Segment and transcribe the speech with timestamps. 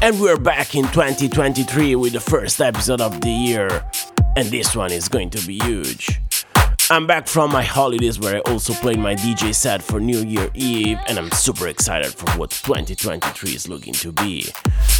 [0.00, 3.84] And we're back in 2023 with the first episode of the year.
[4.36, 6.20] And this one is going to be huge.
[6.88, 10.50] I'm back from my holidays where I also played my DJ set for New Year
[10.54, 14.46] Eve, and I'm super excited for what 2023 is looking to be.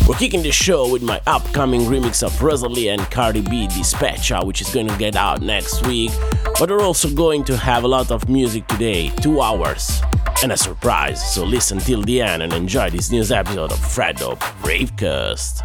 [0.07, 4.61] We're kicking the show with my upcoming remix of Rosalía and Cardi B Despechá, which
[4.61, 6.11] is going to get out next week.
[6.59, 10.03] But we're also going to have a lot of music today, two hours,
[10.43, 11.35] and a surprise.
[11.35, 15.65] So listen till the end and enjoy this new episode of Fredo Bravecast.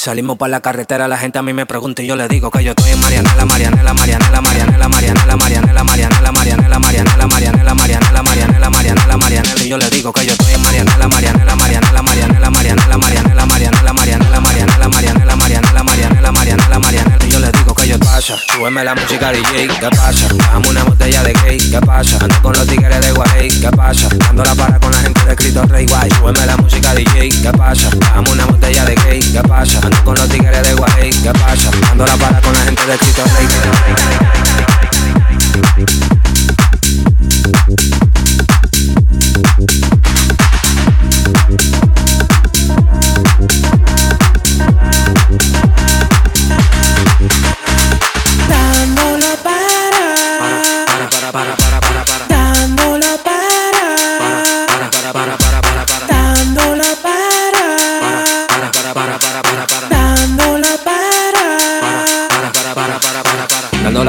[0.00, 2.64] Salimos para la carretera, la gente a mí me pregunta y yo le digo que
[2.64, 8.70] yo estoy en Marianela, Marianela, Marianela, Marianela, Marianela, Marianela, Marianela, Marianela, Marianela, Marianela, Marianela, Marianela,
[8.70, 12.96] Marianela, Marianela, y yo le digo que yo estoy en Marianela, Marianela, Marianela, Marianela, Marianela,
[12.96, 18.84] Marianela, Marianela, Marianela, Marianela, Marianela, Marianela, Marianela, Marianela, Marianela, le digo que yo pasa, súbeme
[18.84, 20.28] la música DJ, ¿qué pasa?
[20.52, 22.18] Dame una botella de cake, ¿qué pasa?
[22.20, 24.08] Ando con los tigres de Guay, ¿qué pasa?
[24.18, 27.52] Dando la para con la gente de Cristo Rey Guay, súbeme la música DJ, ¿qué
[27.56, 27.88] pasa?
[28.14, 29.80] Dame una botella de cake, ¿qué pasa?
[30.04, 31.70] con los tigres de Guay, ¿qué pasa?
[31.90, 33.48] Ando la para con la gente de Chito Rey.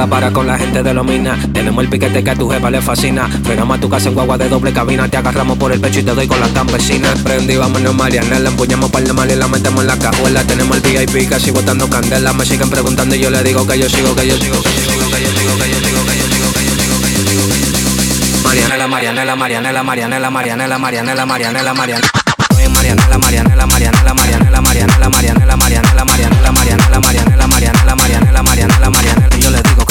[0.02, 1.38] Compara con la gente de Lomina.
[1.52, 3.28] Tenemos el piquete que a tu jefa le fascina.
[3.44, 5.08] Fregamos a tu casa en guagua de doble cabina.
[5.08, 7.20] Te agarramos por el pecho y te doy con las campesinas.
[7.20, 8.50] Prendí, vámonos Marianela.
[8.50, 10.42] Empuñamos par de mal y la metemos en la cajuela.
[10.42, 12.32] Tenemos el VIP casi botando candela.
[12.32, 14.80] Me siguen preguntando y yo le digo que yo sigo, que yo sigo, que yo
[14.80, 17.66] sigo, que yo sigo, que yo sigo, que yo sigo, que yo sigo, que yo
[17.70, 18.42] sigo.
[18.42, 22.22] Marianela, Marianela, Marianela, Marianela, Marianela, Marianela, Marianela, Marianela.
[22.68, 29.36] Marianela, Marianela, Marianela, Marianela, Marianela, Marianela, Marianela, Marianela, Marianela, Marianela, Marianela, Marianela, Marianela, Marianela.
[29.38, 29.84] Yo les digo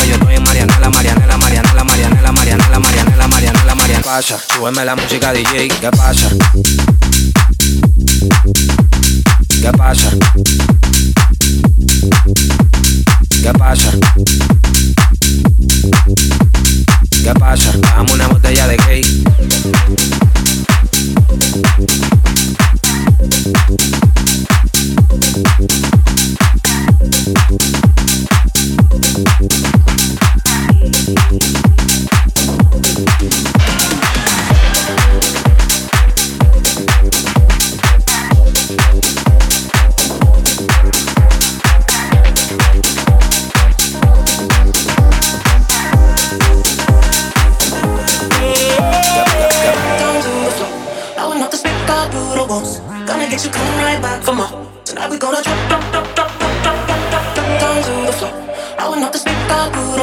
[0.68, 4.04] Marianela, Marianela, Marianela, Marianela, Marianela, Marianela, Marianela, Marianela.
[4.04, 6.30] Pasa, súbeme la música DJ, ¿qué pasa?
[9.62, 10.12] ¿Qué pasa?
[13.42, 13.92] ¿Qué pasa?
[17.24, 17.72] ¿Qué pasa?
[17.78, 20.11] Dame una botella de gay.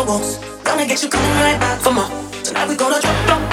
[0.08, 2.08] Gonna get you coming right back for more.
[2.42, 3.47] Tonight we gonna drop, drop.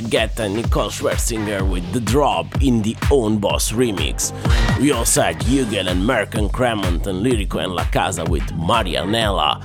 [0.00, 4.32] David Guetta, and Nicole Scherzinger with The Drop in the Own Boss remix.
[4.80, 9.62] We also had Hugel and Merk and Kremont and Lirico En La Casa with Marianela.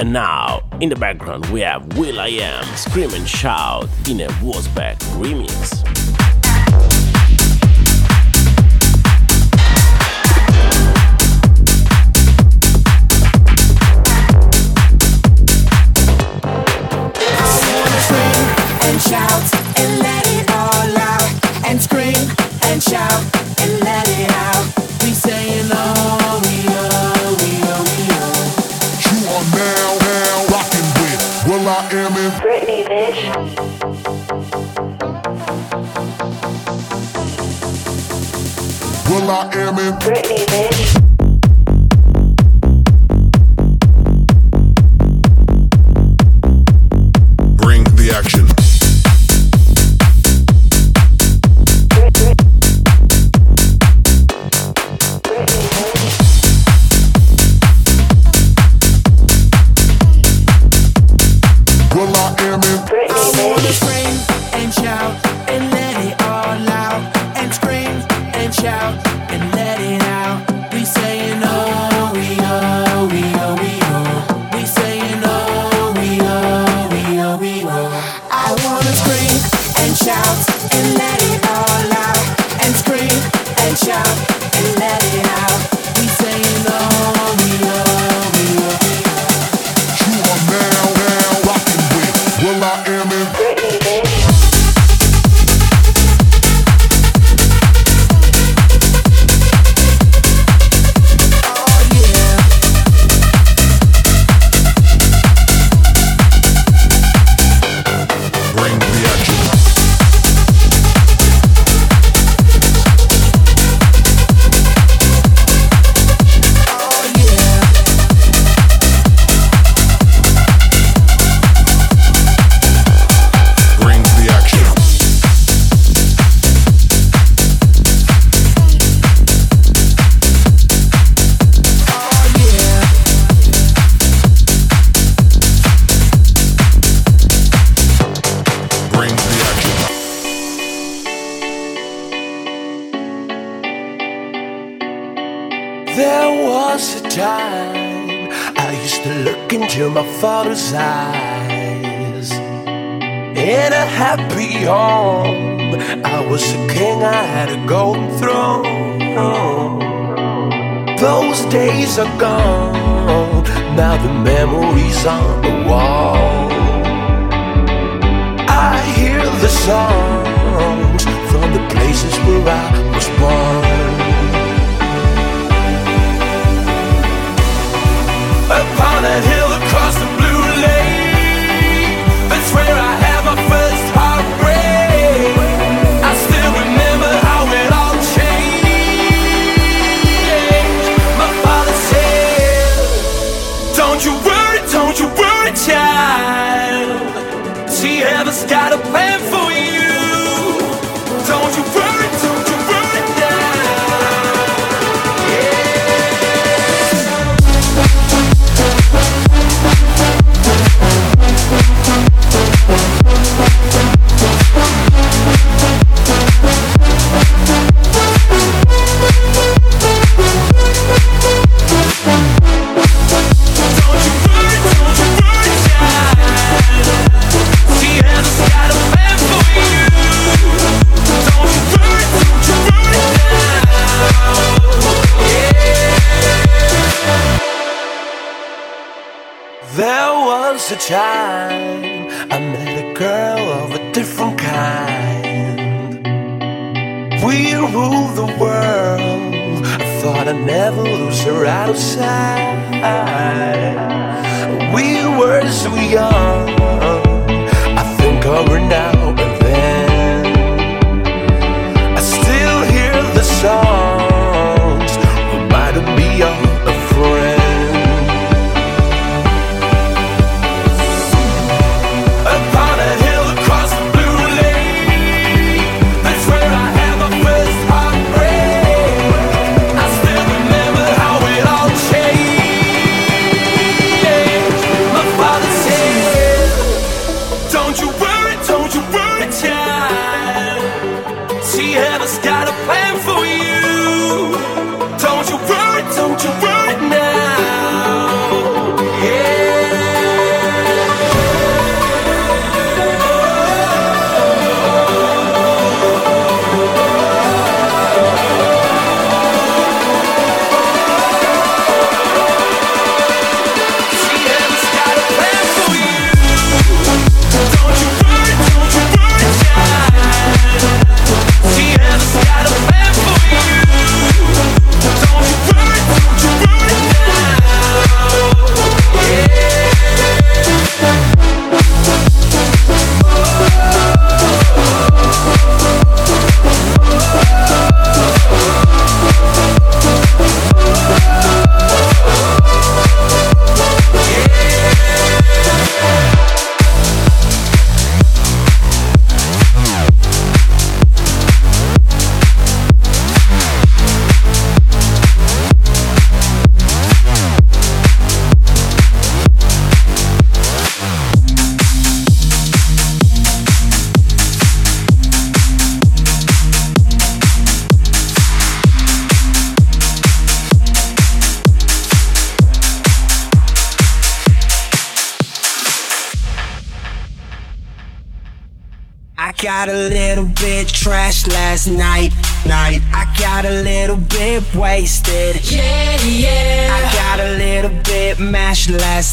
[0.00, 5.83] And now, in the background, we have will.i.am Scream and Shout in a Wozback remix.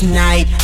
[0.04, 0.61] night.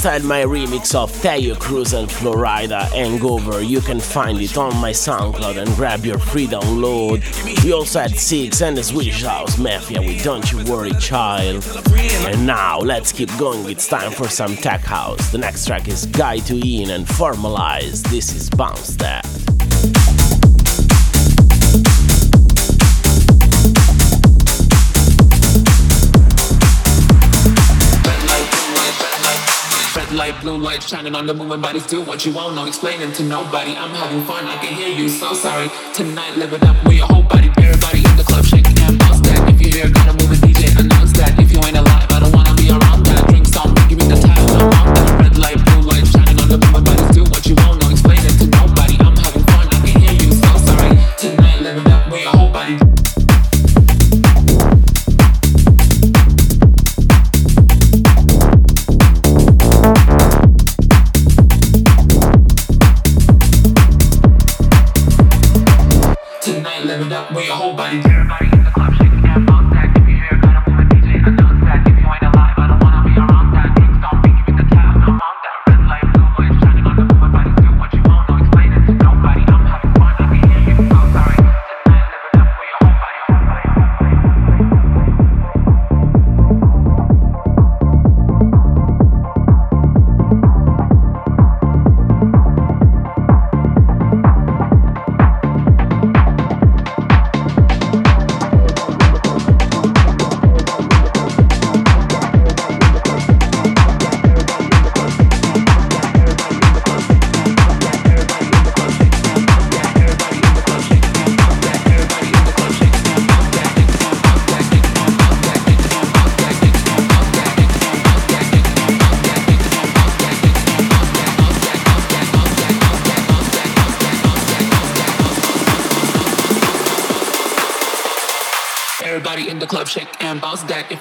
[0.00, 3.60] styled my remix of Theo Cruz and Florida Hangover.
[3.60, 7.20] You can find it on my SoundCloud and grab your free download.
[7.62, 11.66] We also had Six and the Swedish House Mafia with Don't You Worry Child.
[12.24, 15.32] And now let's keep going, it's time for some tech house.
[15.32, 18.02] The next track is Guy to In and Formalize.
[18.08, 19.29] This is Bounce That.
[30.30, 31.86] light, blue light shining on the moving bodies.
[31.86, 33.72] Do what you want, no explaining to nobody.
[33.72, 35.68] I'm having fun, I can hear you, so sorry.
[35.94, 39.20] Tonight, live it up with your whole body, everybody in the club shaking and bounce
[39.20, 39.48] that.
[39.48, 41.38] If you hear, gotta move it, DJ, announce that.
[41.38, 43.28] If you ain't alive, I don't wanna be around that.
[43.28, 44.99] Drinks on, give me the time, I'm on that.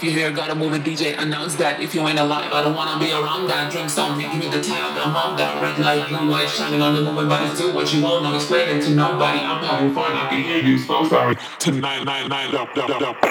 [0.10, 1.82] You hear gotta move a DJ, announce that.
[1.82, 3.72] If you ain't alive, I don't wanna be around that.
[3.72, 5.62] Drink some, give me the tab, I'm on that.
[5.62, 7.60] Red light, blue light, shining on the moving bodies.
[7.60, 9.40] Do what you want, no explaining to nobody.
[9.40, 11.38] I'm having fun, I can hear you, so sorry.
[11.60, 13.29] Tonight, night, night, up, up, up.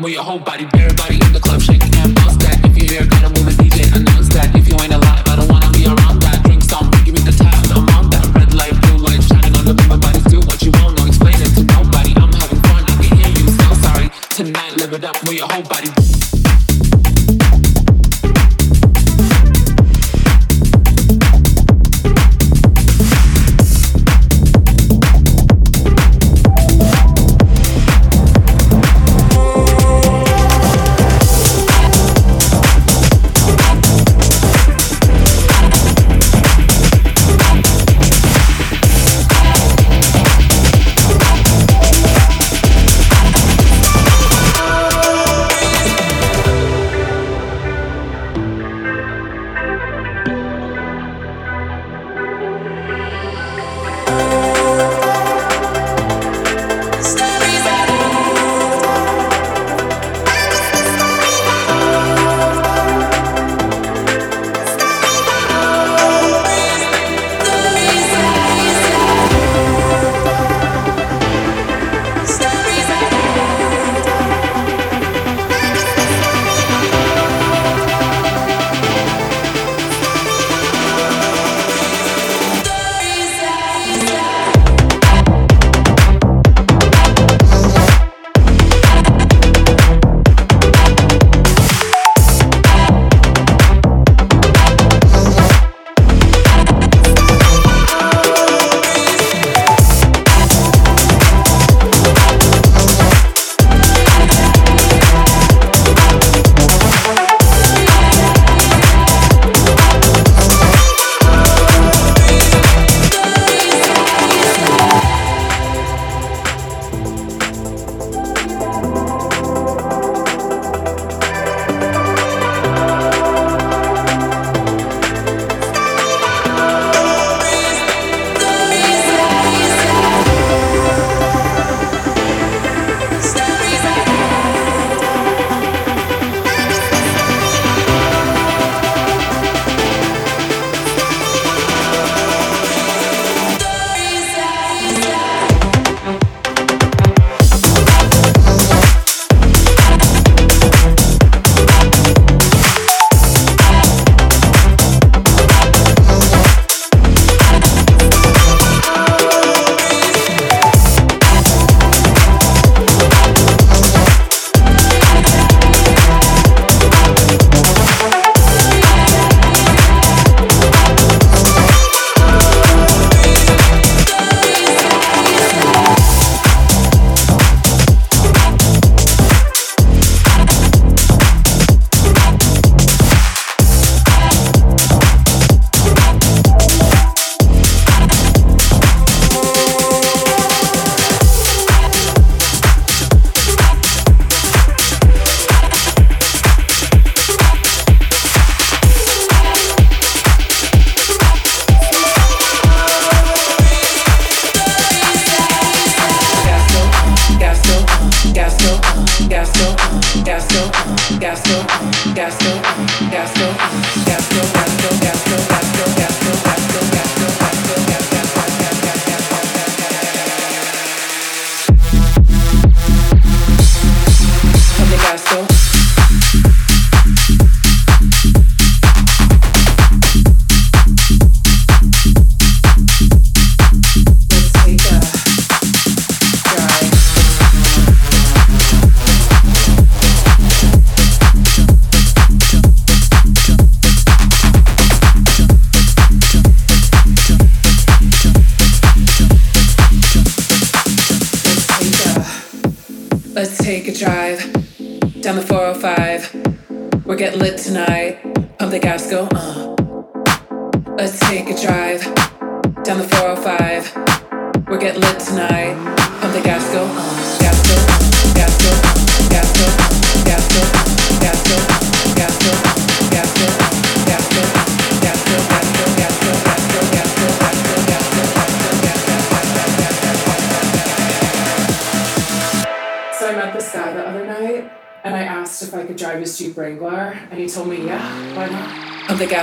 [0.00, 0.66] Move your whole body.
[0.74, 1.79] Everybody in the club, shake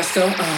[0.08, 0.34] still.
[0.40, 0.57] Oh.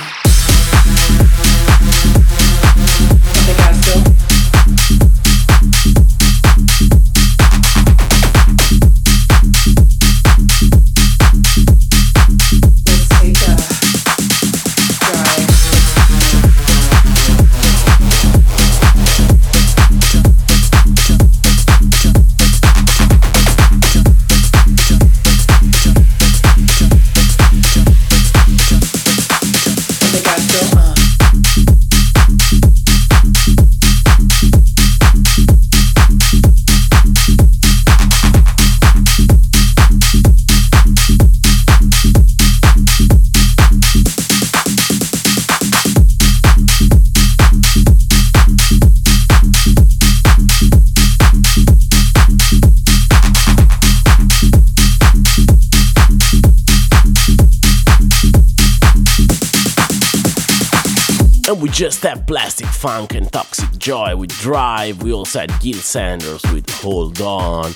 [61.80, 65.02] just that Plastik Funk and toxic joy with Drive.
[65.02, 67.72] We also had Gil Sanders with Hold On.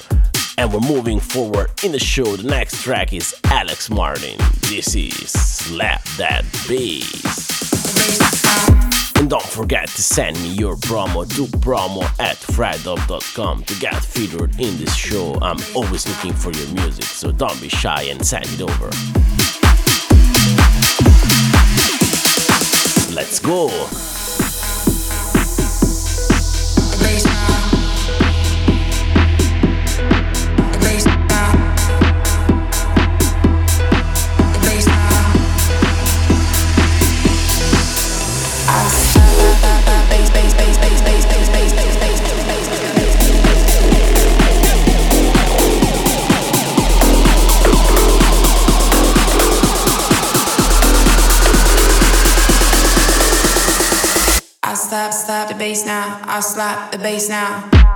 [0.58, 2.36] And we're moving forward in the show.
[2.36, 4.38] The next track is Alex Martin.
[4.64, 7.54] This is Slap That Bass.
[9.16, 14.60] And don't forget to send me your promo to promo at fredup.com to get featured
[14.60, 15.38] in this show.
[15.42, 18.90] I'm always looking for your music, so don't be shy and send it over.
[23.34, 24.13] Let's go!
[56.44, 57.93] slap the bass now.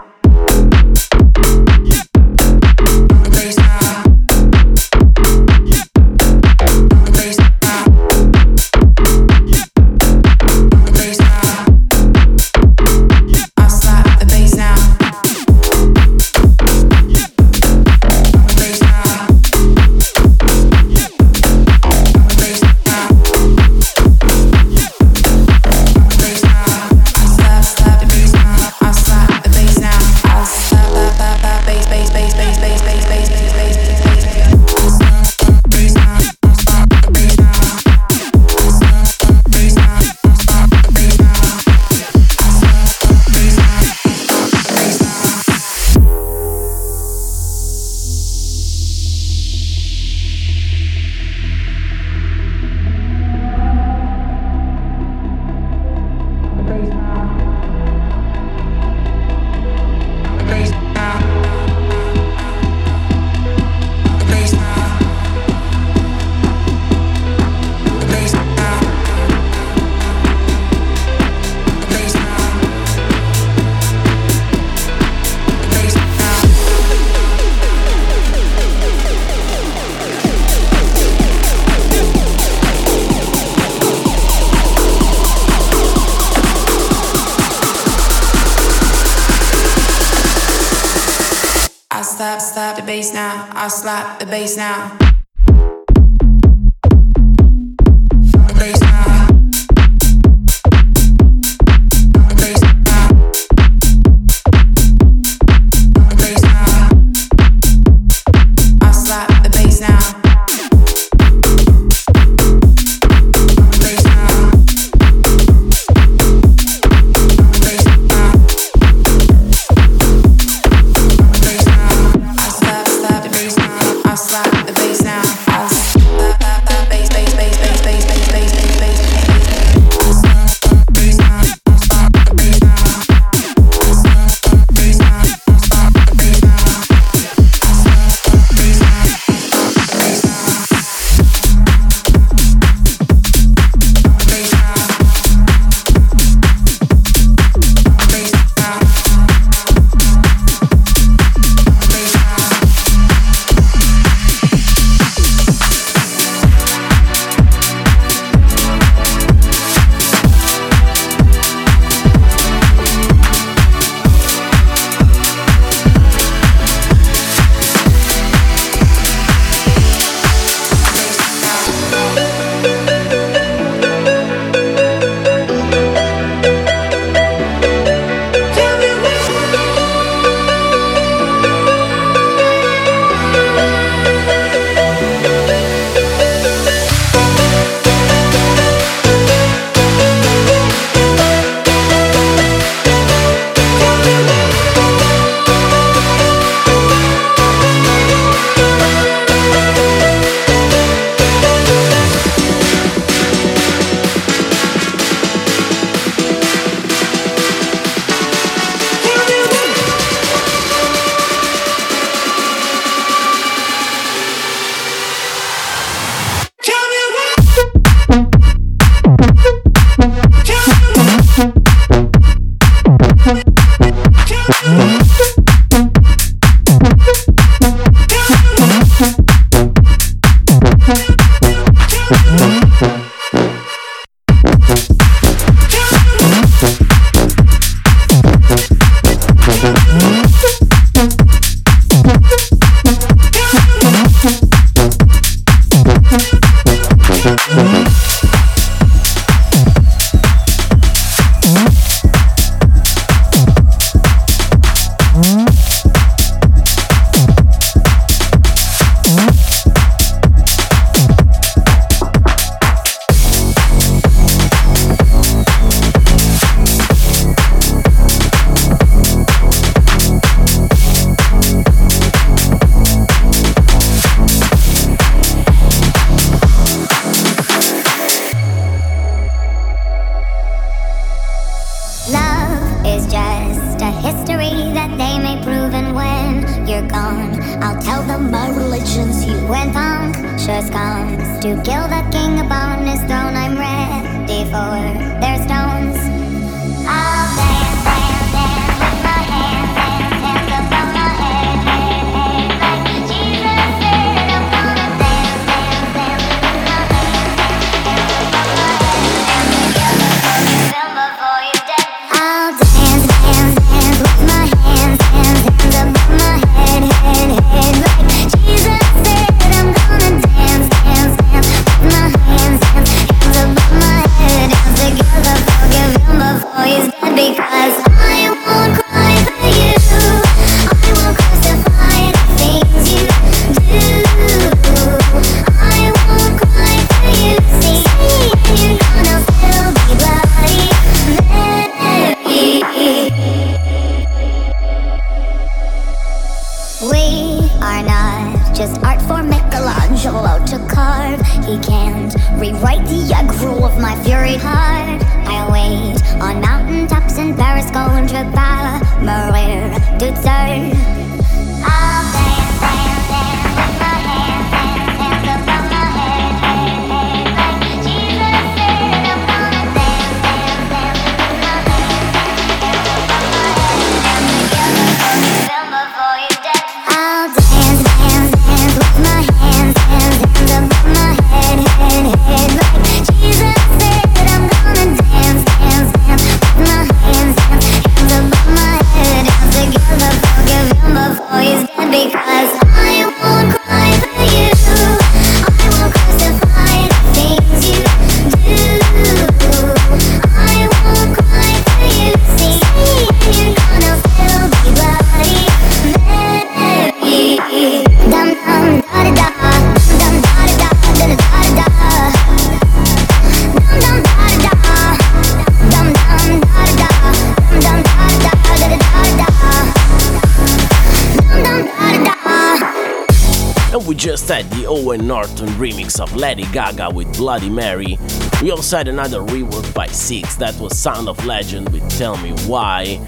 [426.58, 428.00] Gaga with Bloody Mary.
[428.42, 432.32] We also had another rework by Six that was Sound of Legend with Tell Me
[432.48, 433.00] Why.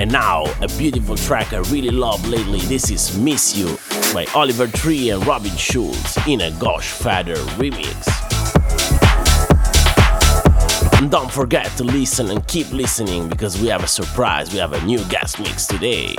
[0.00, 2.58] And now, a beautiful track I really love lately.
[2.62, 3.78] This is Miss You
[4.12, 7.94] by Oliver Tree and Robin Schulz in a Gosh Feather remix.
[10.98, 14.52] And don't forget to listen and keep listening because we have a surprise.
[14.52, 16.16] We have a new guest mix today.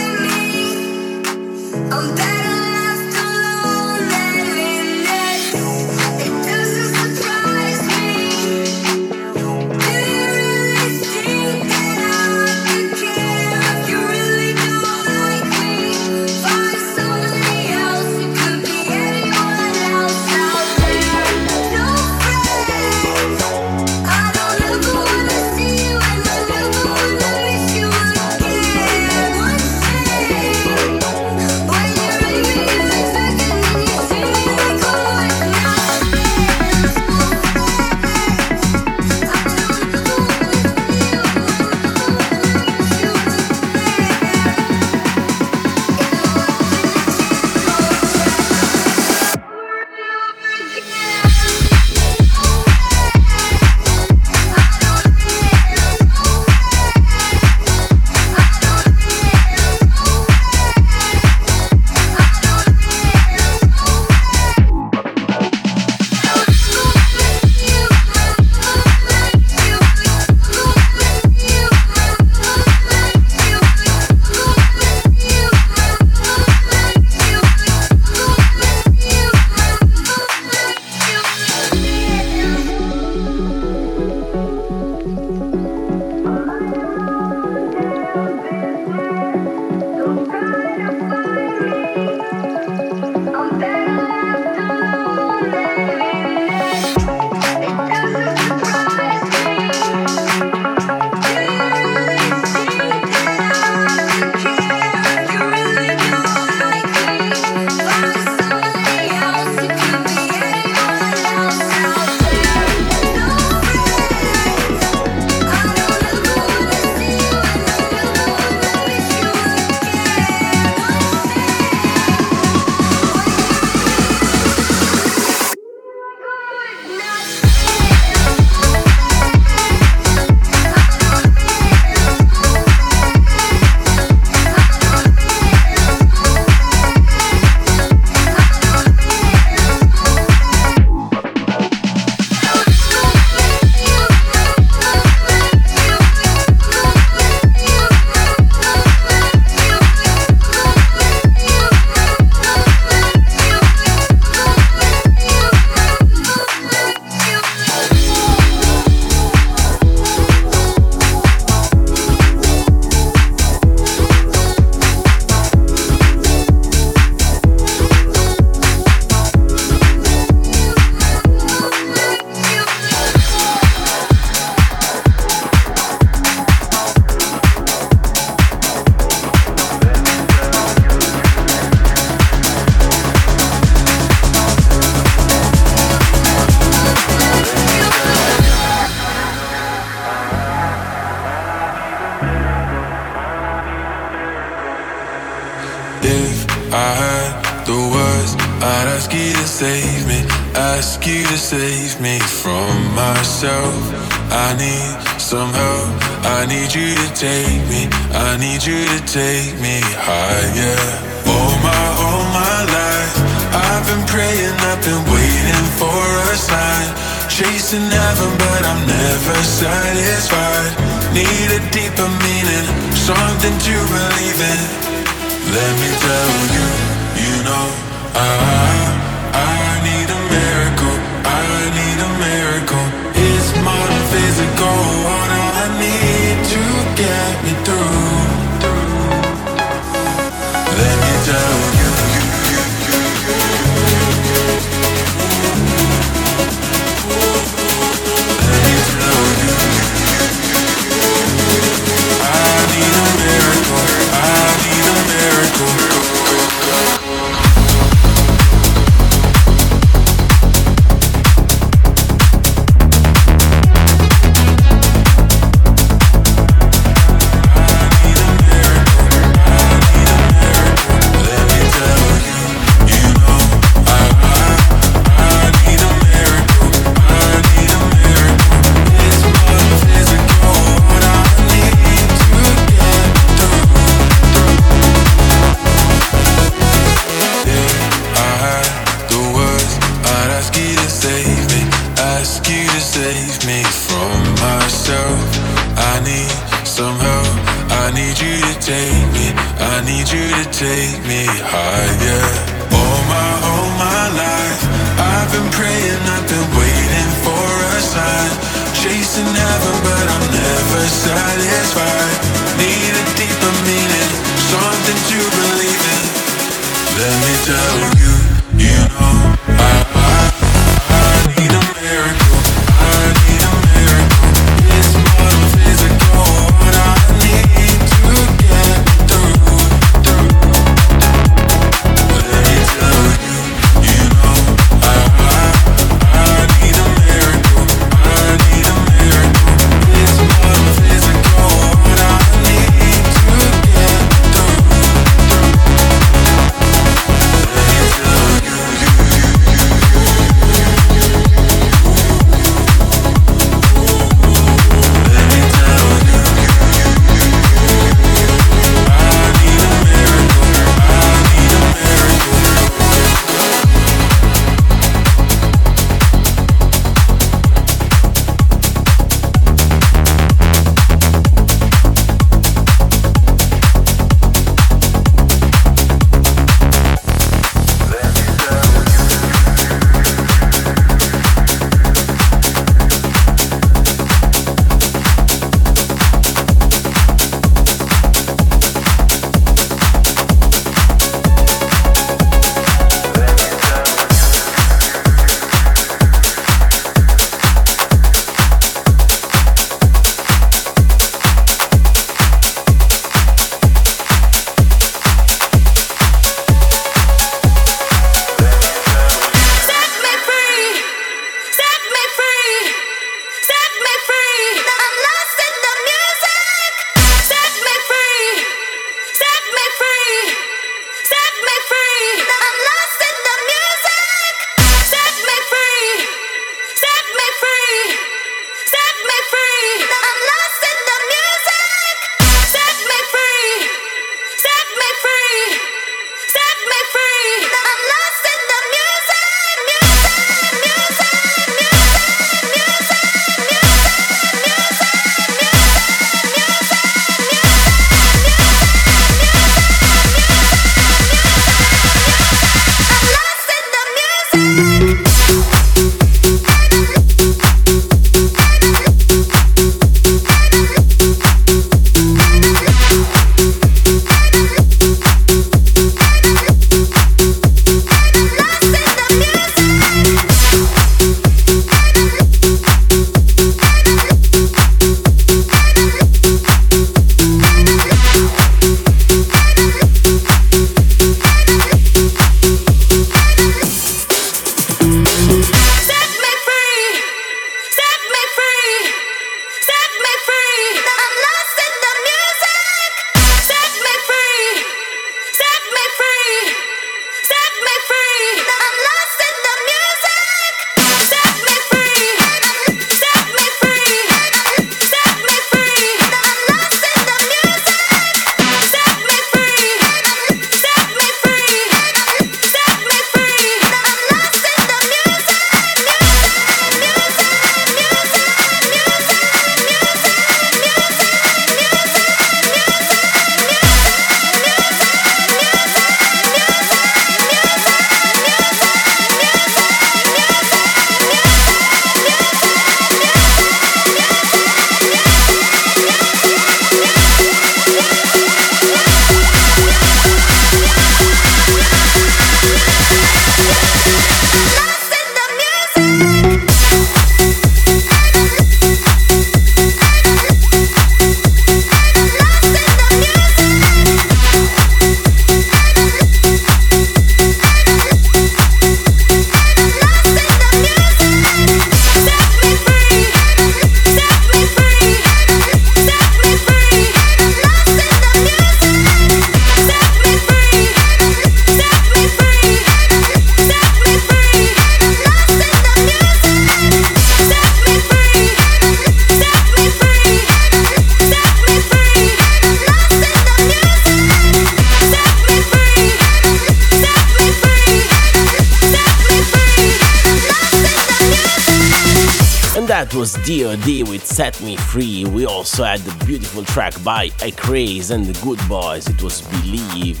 [596.30, 600.00] beautiful track by iCraze and the Good Boys, it was Believe.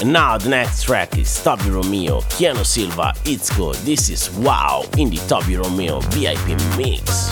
[0.00, 3.76] And now the next track is Toby Romeo, Keanu Silva, It's Good.
[3.76, 7.29] This is Wow in the Toby Romeo VIP mix.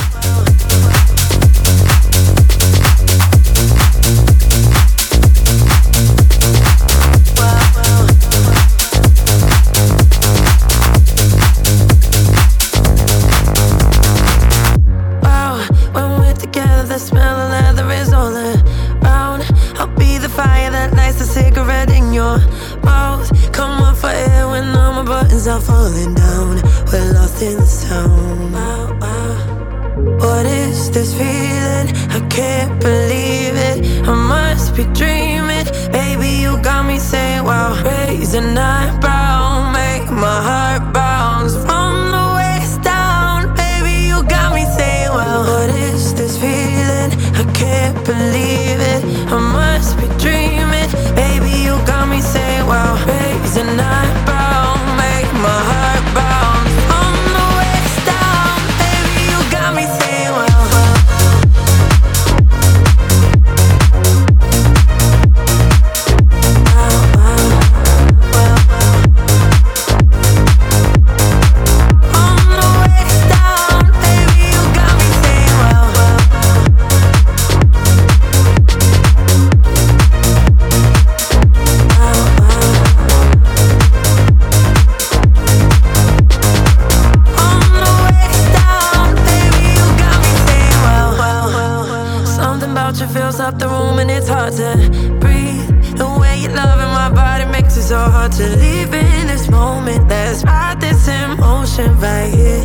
[93.09, 94.77] fills up the room and it's hard to
[95.21, 95.97] breathe.
[95.97, 99.49] The way you love in my body makes it so hard to leave in this
[99.49, 100.09] moment.
[100.09, 102.65] Let's ride this emotion right here,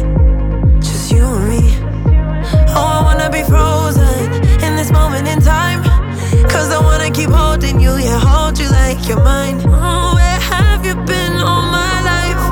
[0.82, 1.64] just you and me.
[2.76, 4.34] Oh, I wanna be frozen
[4.66, 5.82] in this moment in time.
[6.50, 9.62] Cause I wanna keep holding you, yeah, hold you like you're mine.
[9.66, 12.44] Oh, where have you been all my life?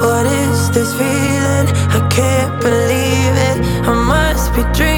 [0.00, 1.31] What is this feeling?
[4.54, 4.91] be dreaming.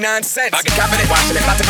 [0.00, 0.56] 99 cents.
[0.56, 1.04] I can cop it,
[1.36, 1.69] it, about to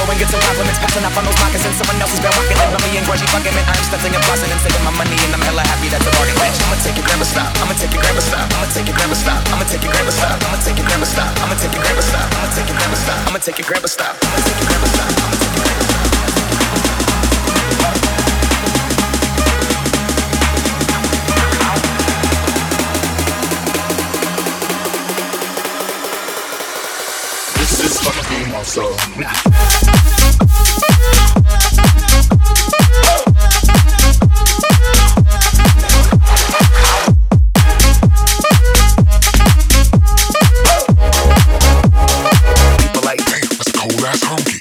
[44.31, 44.59] funky.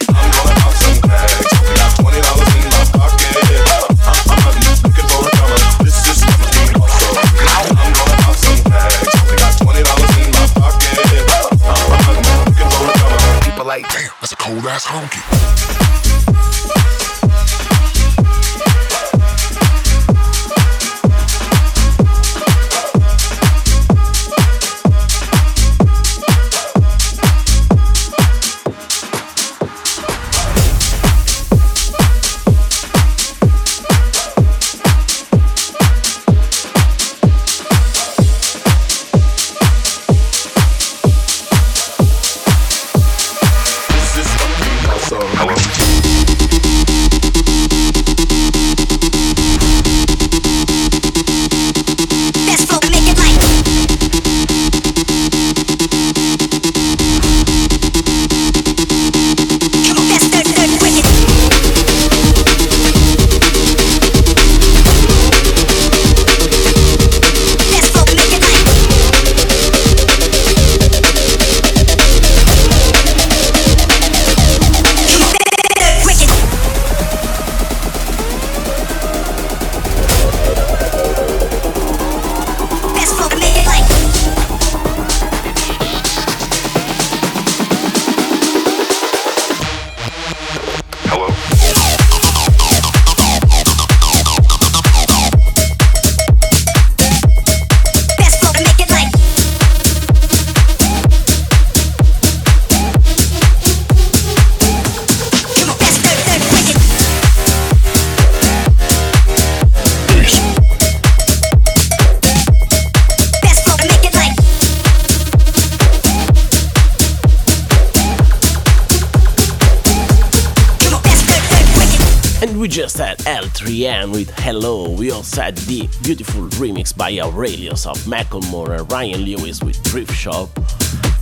[123.85, 124.89] End with Hello.
[124.89, 130.13] We also had the beautiful remix by Aurelius of Macklemore and Ryan Lewis with Thrift
[130.13, 130.49] Shop.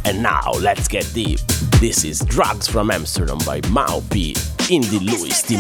[0.06, 1.40] And now let's get deep.
[1.80, 4.36] This is Drugs from Amsterdam by Mau P
[4.70, 5.56] in the Louis D.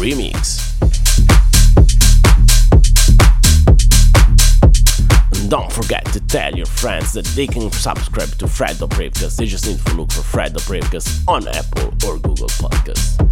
[0.00, 0.68] Remix.
[5.48, 9.36] don't forget to tell your friends that they can subscribe to Fred the Briefcast.
[9.36, 13.31] They just need to look for Fred the Briefcast on Apple or Google Podcasts.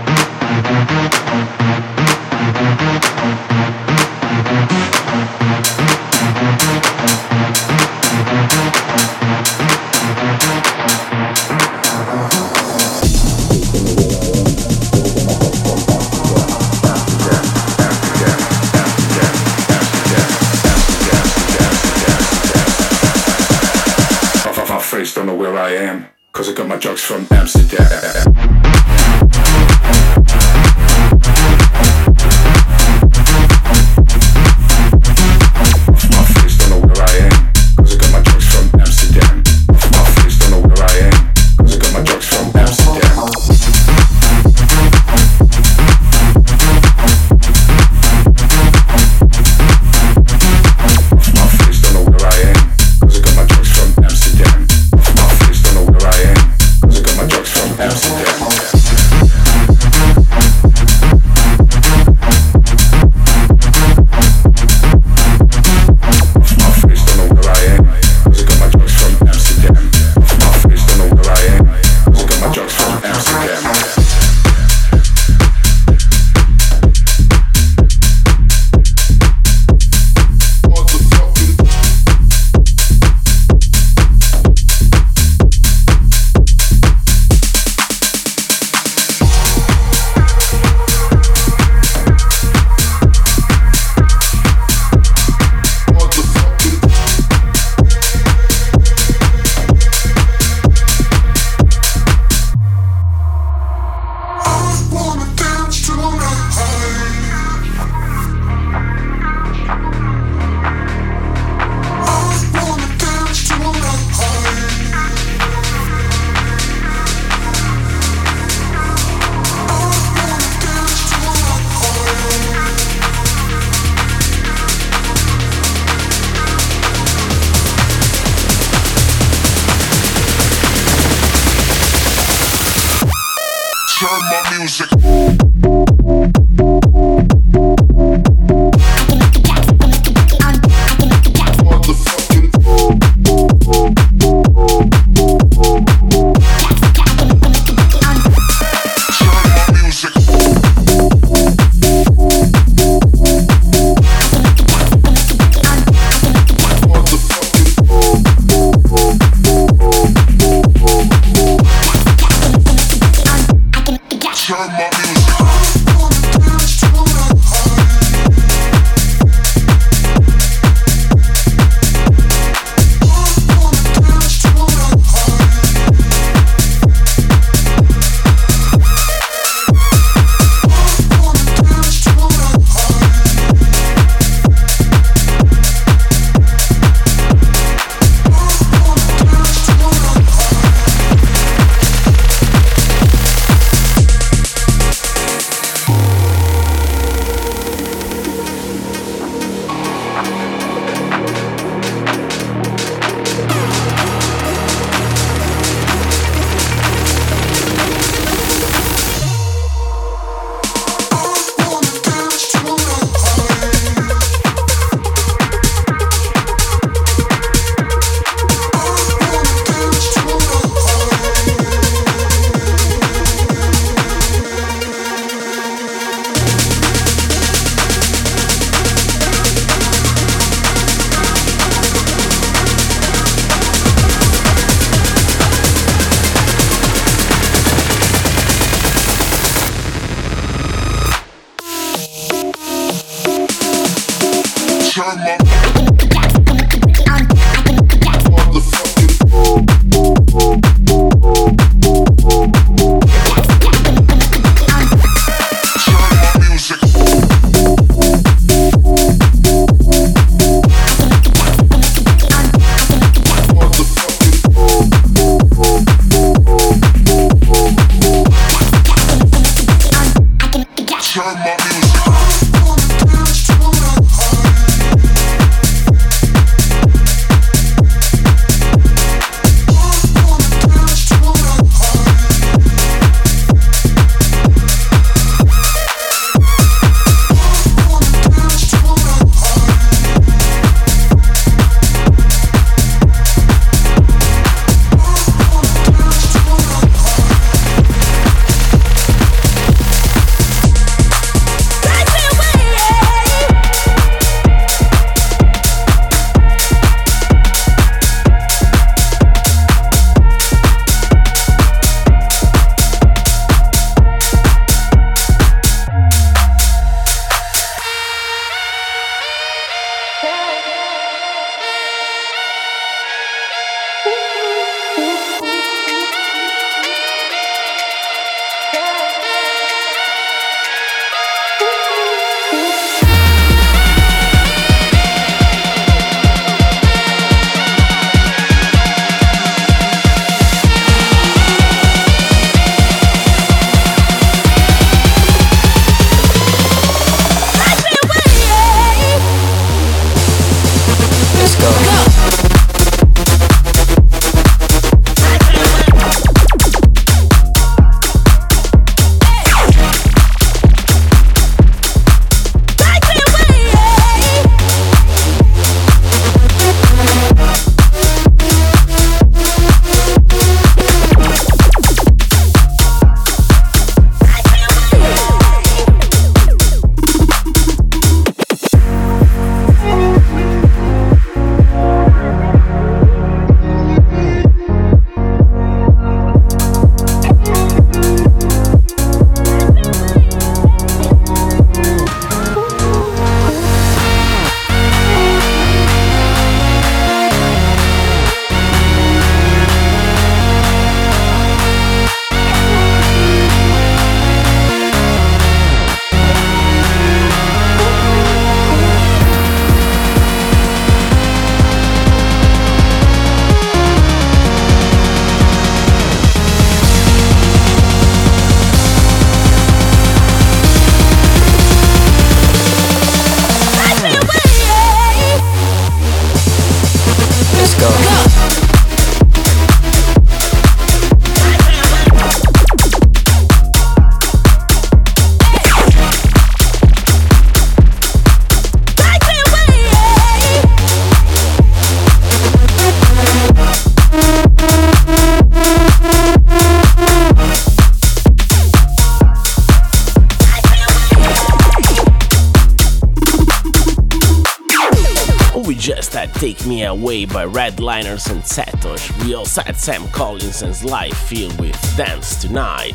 [456.41, 459.23] Take Me Away by Redliners and Satosh.
[459.23, 462.93] We also had Sam Collins and Sly filled with Dance Tonight.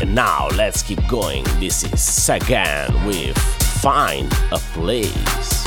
[0.00, 1.42] And now let's keep going.
[1.58, 3.36] This is Sagan with
[3.82, 5.66] Find a Place.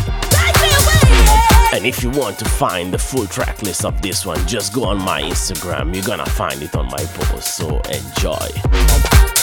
[1.74, 4.86] And if you want to find the full track list of this one, just go
[4.86, 5.94] on my Instagram.
[5.94, 7.58] You're gonna find it on my post.
[7.58, 9.37] So enjoy.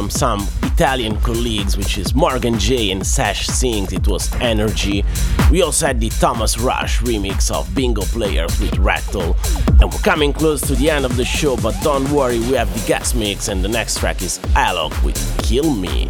[0.00, 3.92] From some Italian colleagues, which is Morgan J and Sash Sings.
[3.92, 5.04] It was Energy.
[5.50, 9.36] We also had the Thomas Rush remix of Bingo Players with Rattle.
[9.78, 12.72] And we're coming close to the end of the show, but don't worry, we have
[12.72, 16.08] the guest mix, and the next track is Alok with Kill Me.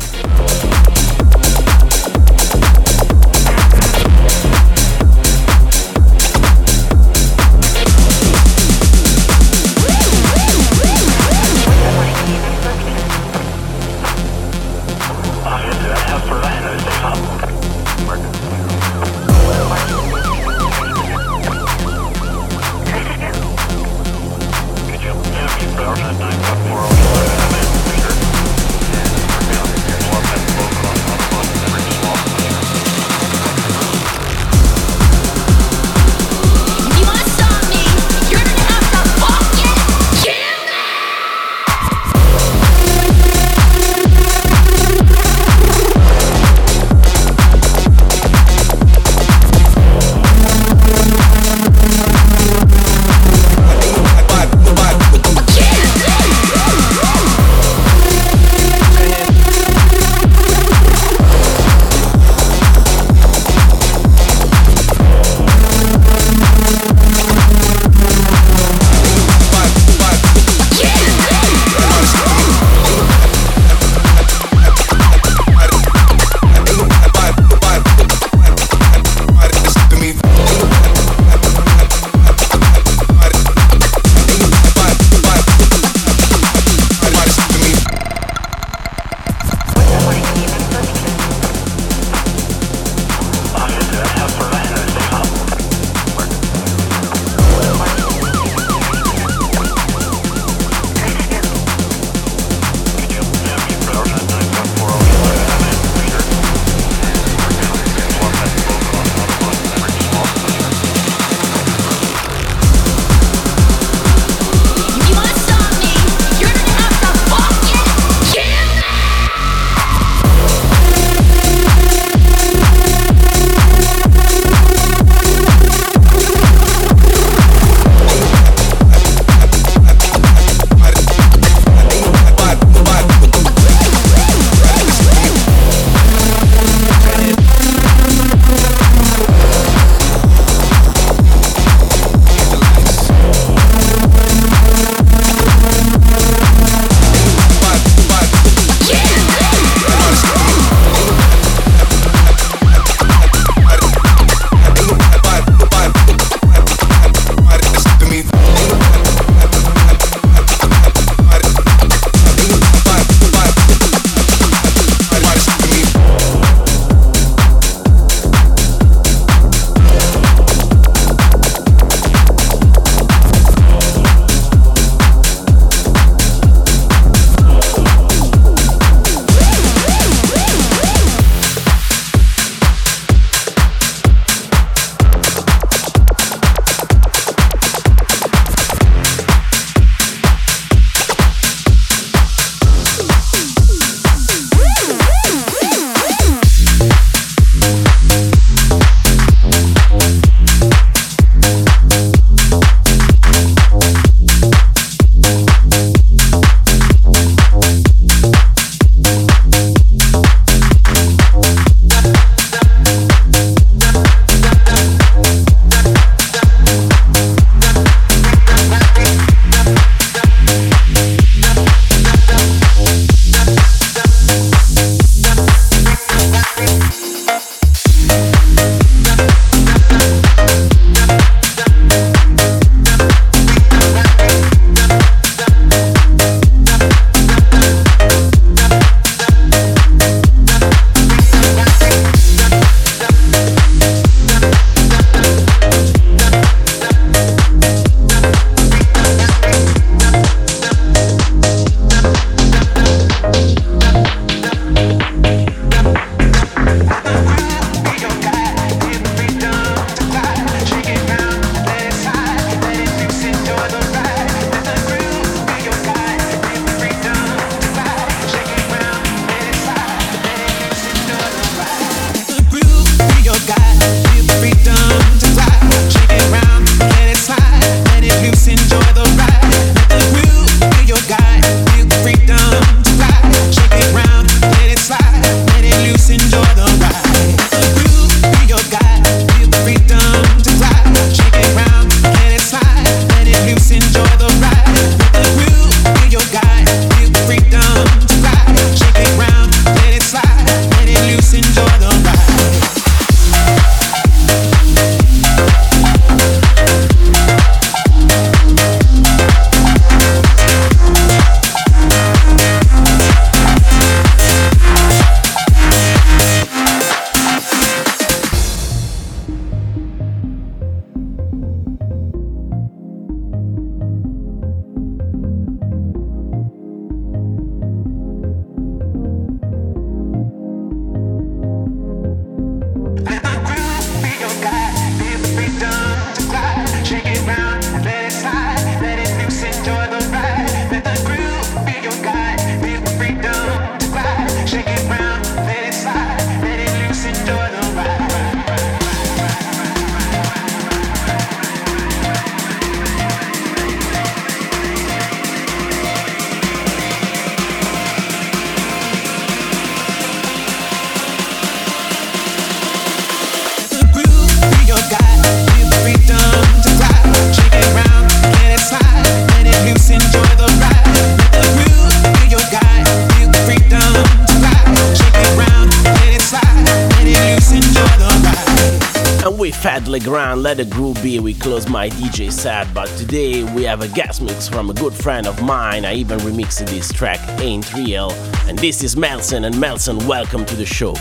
[381.40, 385.26] Close my DJ set, but today we have a guest mix from a good friend
[385.26, 385.86] of mine.
[385.86, 388.12] I even remixed this track, Ain't Real,
[388.46, 390.94] and this is Melson, and Melson, welcome to the show.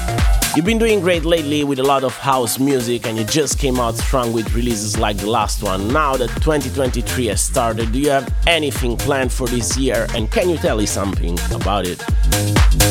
[0.55, 3.79] You've been doing great lately with a lot of house music, and you just came
[3.79, 5.89] out strong with releases like the last one.
[5.89, 10.49] Now that 2023 has started, do you have anything planned for this year, and can
[10.49, 12.01] you tell us something about it?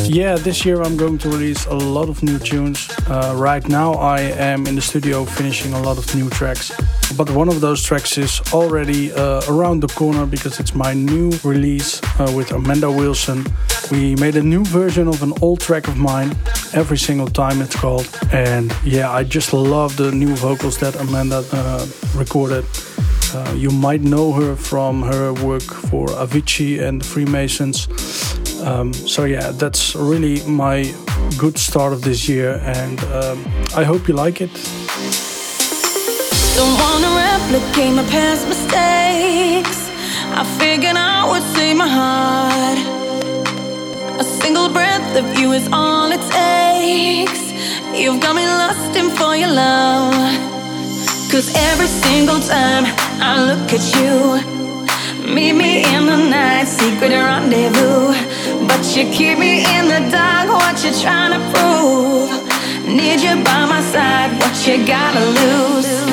[0.04, 2.88] Yeah, this year I'm going to release a lot of new tunes.
[3.08, 6.70] Uh, right now I am in the studio finishing a lot of new tracks.
[7.18, 11.32] But one of those tracks is already uh, around the corner because it's my new
[11.42, 13.44] release uh, with Amanda Wilson.
[13.90, 16.36] We made a new version of an old track of mine,
[16.74, 18.08] Every Single Time it's called.
[18.32, 22.64] And yeah, I just love the new vocals that Amanda uh, recorded.
[23.34, 27.88] Uh, you might know her from her work for Avicii and Freemasons.
[28.62, 30.94] Um, so yeah, that's really my
[31.36, 34.87] good start of this year, and um, I hope you like it.
[36.58, 39.80] Don't wanna replicate my past mistakes.
[40.40, 42.78] I figured I would save my heart.
[44.18, 47.44] A single breath of you is all it takes.
[47.94, 50.12] You've got me lusting for your love.
[51.30, 52.84] Cause every single time
[53.22, 54.16] I look at you,
[55.32, 58.18] meet me in the night, secret rendezvous.
[58.66, 62.30] But you keep me in the dark, what you trying to prove?
[62.84, 66.07] Need you by my side, what you gotta lose?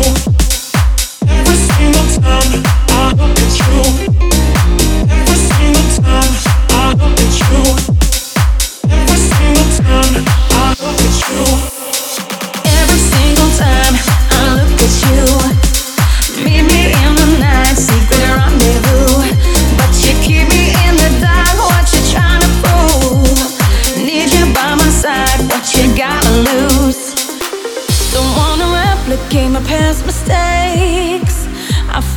[0.00, 0.38] Look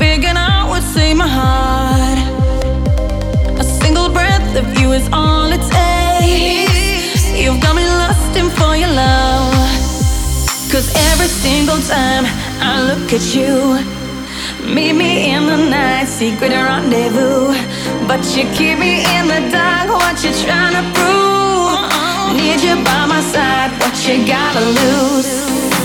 [0.01, 2.19] figured I would save my heart.
[3.63, 7.23] A single breath of you is all it takes.
[7.41, 9.53] You've got me lusting for your love.
[10.71, 12.23] Cause every single time
[12.69, 13.53] I look at you,
[14.75, 17.53] meet me in the night, secret rendezvous.
[18.09, 21.77] But you keep me in the dark, what you trying to prove?
[22.39, 25.80] Need you by my side, what you gotta lose?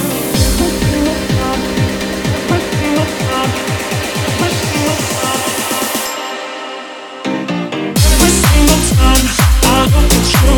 [9.87, 10.55] Look at you,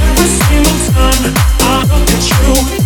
[0.00, 2.24] every single time I look at
[2.76, 2.81] you,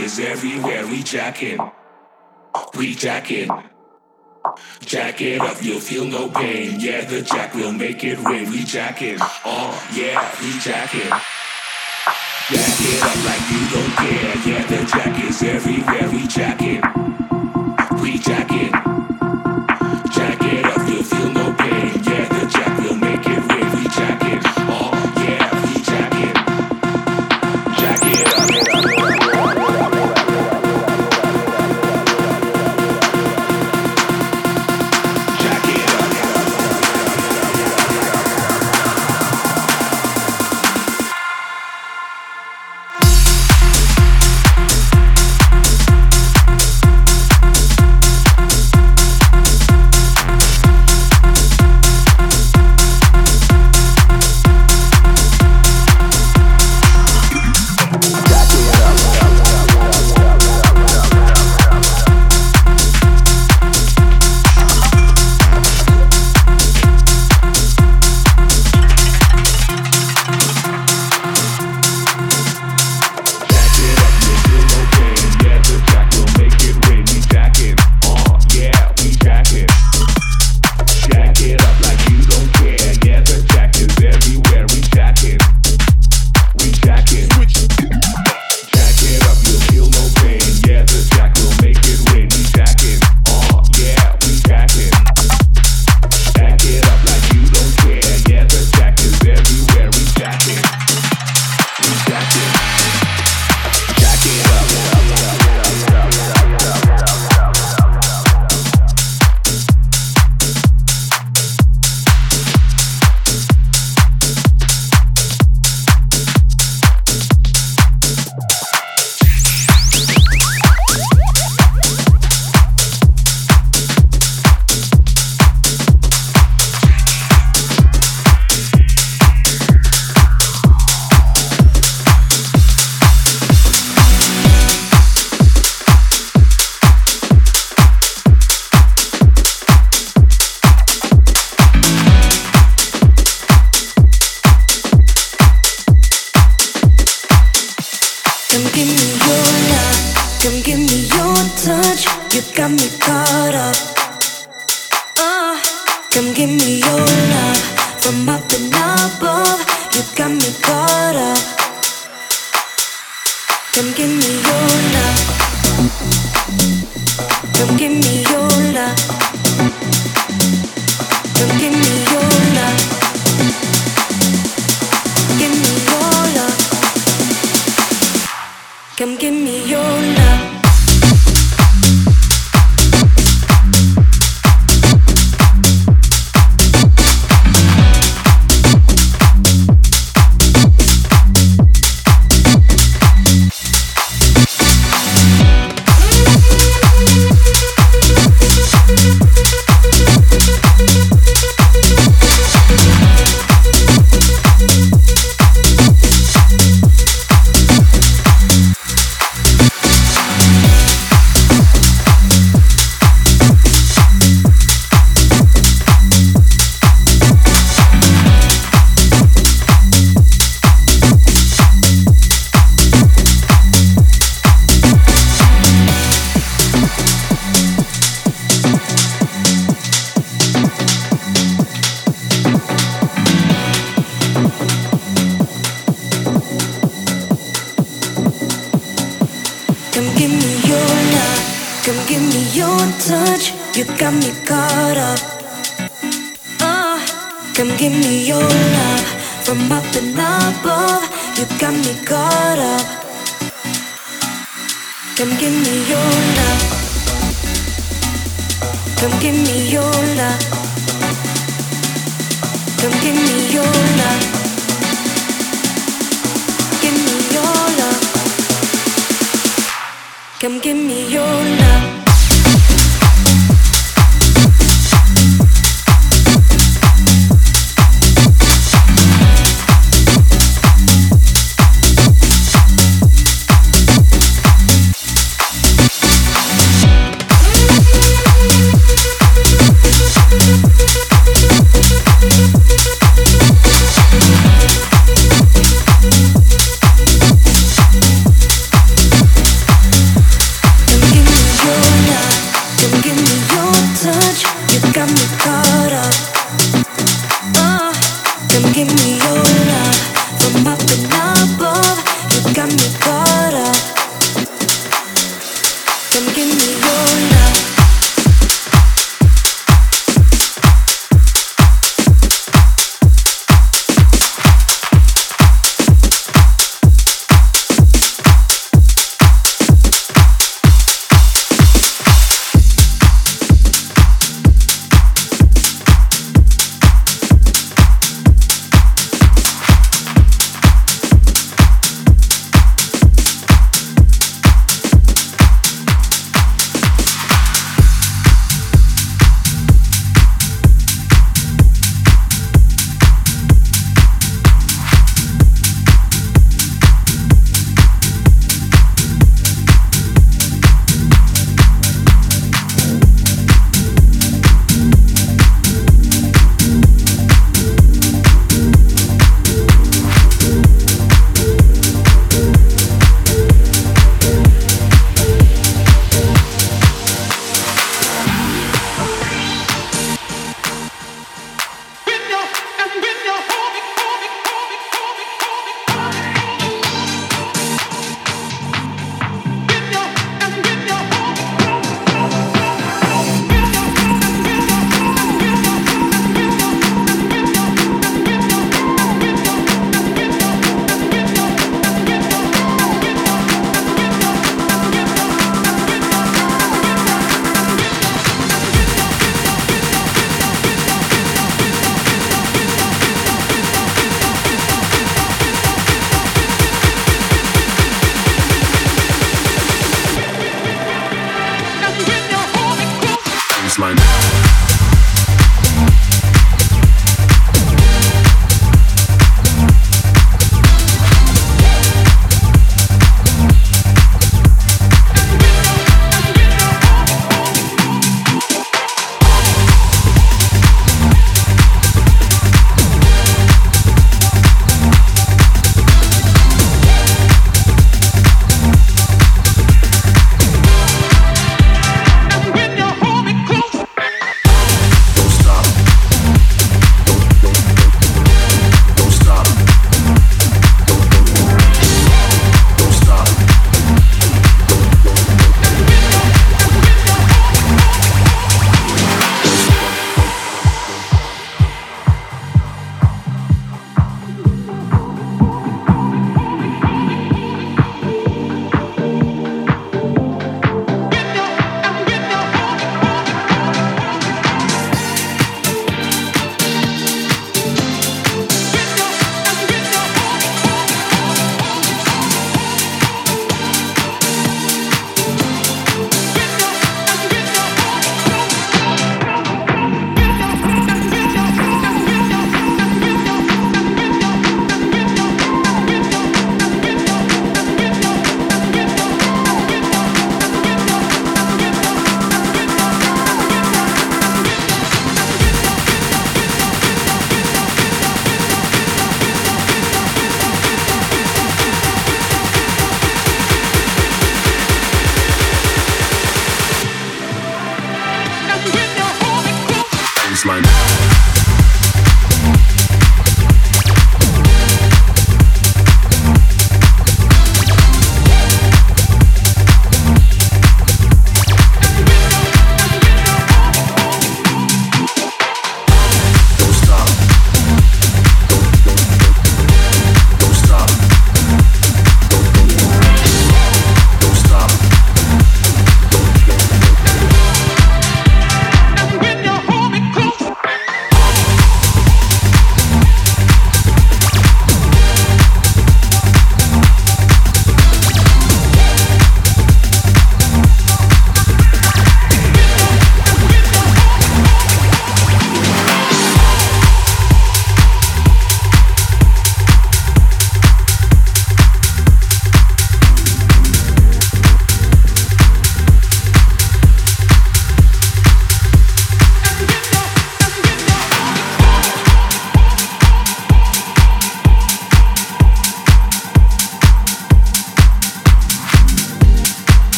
[0.00, 0.86] is everywhere.
[0.86, 1.58] We jacking,
[2.76, 3.50] we jacking.
[4.80, 6.80] Jack it up, you'll feel no pain.
[6.80, 8.50] Yeah, the jack will make it rain.
[8.50, 11.10] We jacking, oh yeah, we jacking.
[12.50, 14.36] Jack it up like you don't care.
[14.48, 16.10] Yeah, the jack is everywhere.
[16.10, 17.29] We jacking.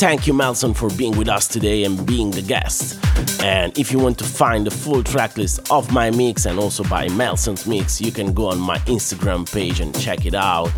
[0.00, 2.98] Thank you, Melson, for being with us today and being the guest.
[3.42, 6.82] And if you want to find the full track list of my mix and also
[6.84, 10.70] by Melson's mix, you can go on my Instagram page and check it out.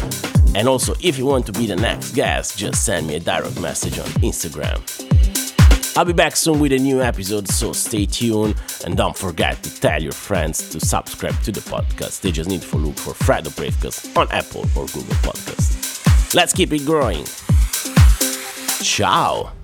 [0.57, 3.61] And also, if you want to be the next guest, just send me a direct
[3.61, 4.81] message on Instagram.
[5.97, 9.81] I'll be back soon with a new episode, so stay tuned and don't forget to
[9.81, 12.23] tell your friends to subscribe to the podcast.
[12.23, 16.35] They just need to look for Fredo Podcast on Apple or Google Podcasts.
[16.35, 17.25] Let's keep it growing.
[18.83, 19.62] Tchau!